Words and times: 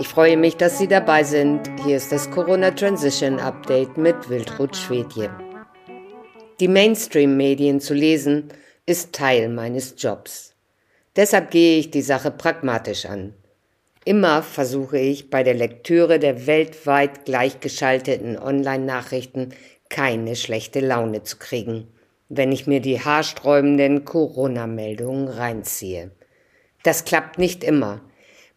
Ich 0.00 0.06
freue 0.06 0.36
mich, 0.36 0.56
dass 0.56 0.78
Sie 0.78 0.86
dabei 0.86 1.24
sind. 1.24 1.68
Hier 1.84 1.96
ist 1.96 2.12
das 2.12 2.30
Corona 2.30 2.70
Transition 2.70 3.40
Update 3.40 3.96
mit 3.96 4.28
Wildrut 4.28 4.76
Schwedje. 4.76 5.28
Die 6.60 6.68
Mainstream-Medien 6.68 7.80
zu 7.80 7.94
lesen, 7.94 8.48
ist 8.86 9.12
Teil 9.12 9.48
meines 9.48 9.96
Jobs. 9.98 10.54
Deshalb 11.16 11.50
gehe 11.50 11.78
ich 11.78 11.90
die 11.90 12.02
Sache 12.02 12.30
pragmatisch 12.30 13.06
an. 13.06 13.34
Immer 14.04 14.42
versuche 14.44 14.98
ich 14.98 15.30
bei 15.30 15.42
der 15.42 15.54
Lektüre 15.54 16.20
der 16.20 16.46
weltweit 16.46 17.24
gleichgeschalteten 17.24 18.38
Online-Nachrichten 18.38 19.52
keine 19.90 20.36
schlechte 20.36 20.78
Laune 20.78 21.24
zu 21.24 21.38
kriegen, 21.38 21.88
wenn 22.28 22.52
ich 22.52 22.68
mir 22.68 22.80
die 22.80 23.00
haarsträubenden 23.00 24.04
Corona-Meldungen 24.04 25.26
reinziehe. 25.26 26.12
Das 26.84 27.04
klappt 27.04 27.38
nicht 27.38 27.64
immer. 27.64 28.00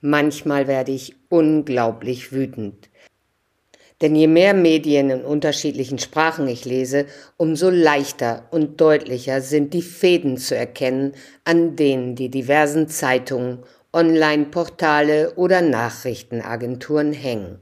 Manchmal 0.04 0.68
werde 0.68 0.92
ich 0.92 1.16
unglaublich 1.30 2.32
wütend. 2.32 2.90
Denn 4.02 4.16
je 4.16 4.26
mehr 4.26 4.56
Medien 4.56 5.12
in 5.12 5.24
unterschiedlichen 5.24 6.00
Sprachen 6.00 6.48
ich 6.48 6.66
lese, 6.66 7.06
umso 7.38 7.70
leichter 7.70 8.48
und 8.50 8.82
deutlicher 8.82 9.42
sind 9.42 9.76
die 9.76 9.84
Fäden 9.84 10.38
zu 10.38 10.56
erkennen, 10.56 11.14
an 11.44 11.76
denen 11.76 12.16
die 12.16 12.30
diversen 12.30 12.88
Zeitungen, 12.88 13.60
Online-Portale 13.94 15.36
oder 15.36 15.62
Nachrichtenagenturen 15.62 17.14
hängen. 17.14 17.60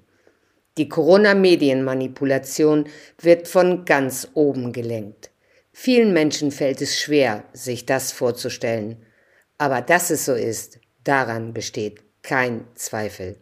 Die 0.77 0.87
Corona-Medienmanipulation 0.87 2.85
wird 3.19 3.49
von 3.49 3.83
ganz 3.83 4.29
oben 4.33 4.71
gelenkt. 4.71 5.31
Vielen 5.73 6.13
Menschen 6.13 6.51
fällt 6.51 6.81
es 6.81 6.97
schwer, 6.97 7.43
sich 7.51 7.85
das 7.85 8.13
vorzustellen. 8.13 8.97
Aber 9.57 9.81
dass 9.81 10.09
es 10.09 10.23
so 10.23 10.33
ist, 10.33 10.79
daran 11.03 11.53
besteht 11.53 12.08
kein 12.29 12.65
Zweifel. 12.75 13.37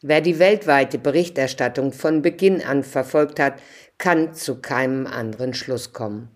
Wer 0.00 0.22
die 0.22 0.38
weltweite 0.38 0.96
Berichterstattung 0.96 1.92
von 1.92 2.22
Beginn 2.22 2.62
an 2.62 2.82
verfolgt 2.82 3.38
hat, 3.38 3.60
kann 3.98 4.32
zu 4.32 4.62
keinem 4.62 5.06
anderen 5.06 5.52
Schluss 5.52 5.92
kommen. 5.92 6.30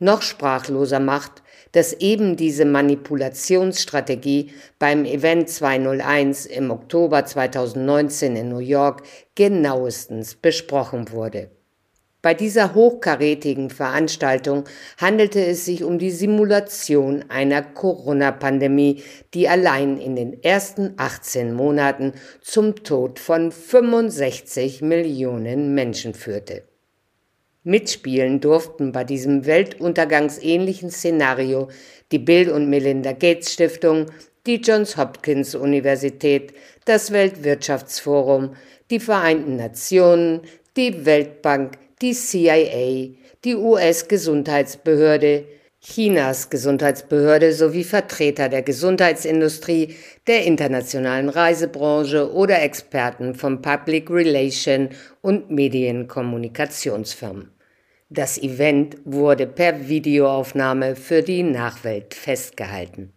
Noch 0.00 0.22
sprachloser 0.22 0.98
macht, 0.98 1.44
dass 1.70 1.92
eben 1.92 2.36
diese 2.36 2.64
Manipulationsstrategie 2.64 4.52
beim 4.80 5.04
Event 5.04 5.48
201 5.48 6.46
im 6.46 6.72
Oktober 6.72 7.24
2019 7.24 8.34
in 8.34 8.48
New 8.48 8.58
York 8.58 9.04
genauestens 9.36 10.34
besprochen 10.34 11.12
wurde. 11.12 11.48
Bei 12.22 12.34
dieser 12.34 12.74
hochkarätigen 12.74 13.70
Veranstaltung 13.70 14.64
handelte 14.98 15.42
es 15.42 15.64
sich 15.64 15.82
um 15.82 15.98
die 15.98 16.10
Simulation 16.10 17.24
einer 17.30 17.62
Corona-Pandemie, 17.62 19.02
die 19.32 19.48
allein 19.48 19.96
in 19.96 20.16
den 20.16 20.42
ersten 20.42 20.92
18 20.98 21.54
Monaten 21.54 22.12
zum 22.42 22.74
Tod 22.84 23.18
von 23.18 23.50
65 23.50 24.82
Millionen 24.82 25.74
Menschen 25.74 26.12
führte. 26.12 26.64
Mitspielen 27.62 28.40
durften 28.40 28.92
bei 28.92 29.04
diesem 29.04 29.46
weltuntergangsähnlichen 29.46 30.90
Szenario 30.90 31.68
die 32.12 32.18
Bill 32.18 32.50
und 32.50 32.68
Melinda 32.68 33.12
Gates 33.12 33.52
Stiftung, 33.54 34.06
die 34.46 34.56
Johns 34.56 34.98
Hopkins 34.98 35.54
Universität, 35.54 36.52
das 36.84 37.12
Weltwirtschaftsforum, 37.12 38.56
die 38.90 39.00
Vereinten 39.00 39.56
Nationen, 39.56 40.40
die 40.76 41.04
Weltbank, 41.04 41.78
die 42.02 42.14
CIA, 42.14 43.14
die 43.44 43.54
US-Gesundheitsbehörde, 43.54 45.44
Chinas 45.82 46.50
Gesundheitsbehörde 46.50 47.54
sowie 47.54 47.84
Vertreter 47.84 48.50
der 48.50 48.62
Gesundheitsindustrie, 48.62 49.94
der 50.26 50.44
internationalen 50.44 51.30
Reisebranche 51.30 52.30
oder 52.32 52.62
Experten 52.62 53.34
von 53.34 53.62
Public 53.62 54.10
Relation 54.10 54.90
und 55.22 55.50
Medienkommunikationsfirmen. 55.50 57.50
Das 58.10 58.36
Event 58.38 58.98
wurde 59.04 59.46
per 59.46 59.88
Videoaufnahme 59.88 60.96
für 60.96 61.22
die 61.22 61.42
Nachwelt 61.42 62.12
festgehalten. 62.12 63.12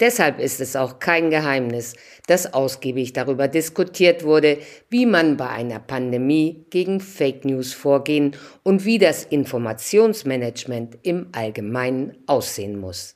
Deshalb 0.00 0.38
ist 0.38 0.62
es 0.62 0.76
auch 0.76 0.98
kein 0.98 1.28
Geheimnis, 1.28 1.94
dass 2.26 2.54
ausgiebig 2.54 3.12
darüber 3.12 3.48
diskutiert 3.48 4.24
wurde, 4.24 4.58
wie 4.88 5.04
man 5.04 5.36
bei 5.36 5.48
einer 5.48 5.78
Pandemie 5.78 6.64
gegen 6.70 7.00
Fake 7.00 7.44
News 7.44 7.74
vorgehen 7.74 8.34
und 8.62 8.86
wie 8.86 8.98
das 8.98 9.24
Informationsmanagement 9.24 10.98
im 11.02 11.28
Allgemeinen 11.32 12.16
aussehen 12.26 12.80
muss. 12.80 13.14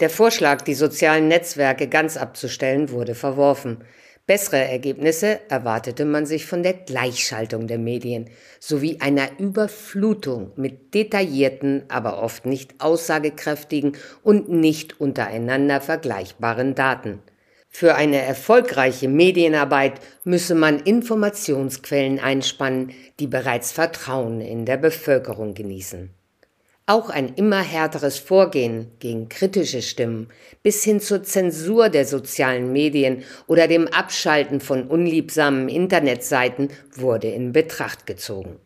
Der 0.00 0.10
Vorschlag, 0.10 0.62
die 0.62 0.74
sozialen 0.74 1.28
Netzwerke 1.28 1.88
ganz 1.88 2.16
abzustellen, 2.16 2.90
wurde 2.90 3.14
verworfen. 3.14 3.84
Bessere 4.26 4.64
Ergebnisse 4.64 5.38
erwartete 5.48 6.04
man 6.04 6.26
sich 6.26 6.46
von 6.46 6.64
der 6.64 6.72
Gleichschaltung 6.72 7.68
der 7.68 7.78
Medien 7.78 8.28
sowie 8.58 8.98
einer 9.00 9.38
Überflutung 9.38 10.50
mit 10.56 10.94
detaillierten, 10.94 11.84
aber 11.88 12.20
oft 12.20 12.44
nicht 12.44 12.80
aussagekräftigen 12.80 13.96
und 14.24 14.48
nicht 14.48 15.00
untereinander 15.00 15.80
vergleichbaren 15.80 16.74
Daten. 16.74 17.22
Für 17.68 17.94
eine 17.94 18.20
erfolgreiche 18.20 19.06
Medienarbeit 19.06 20.00
müsse 20.24 20.56
man 20.56 20.80
Informationsquellen 20.80 22.18
einspannen, 22.18 22.92
die 23.20 23.28
bereits 23.28 23.70
Vertrauen 23.70 24.40
in 24.40 24.64
der 24.64 24.78
Bevölkerung 24.78 25.54
genießen. 25.54 26.10
Auch 26.88 27.10
ein 27.10 27.34
immer 27.34 27.62
härteres 27.62 28.16
Vorgehen 28.16 28.92
gegen 29.00 29.28
kritische 29.28 29.82
Stimmen 29.82 30.28
bis 30.62 30.84
hin 30.84 31.00
zur 31.00 31.24
Zensur 31.24 31.88
der 31.88 32.04
sozialen 32.04 32.72
Medien 32.72 33.24
oder 33.48 33.66
dem 33.66 33.88
Abschalten 33.88 34.60
von 34.60 34.86
unliebsamen 34.86 35.68
Internetseiten 35.68 36.68
wurde 36.94 37.26
in 37.26 37.50
Betracht 37.50 38.06
gezogen. 38.06 38.60